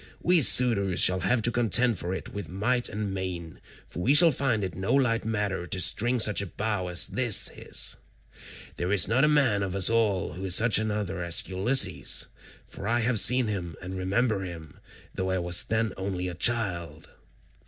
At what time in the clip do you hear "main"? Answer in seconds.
3.13-3.61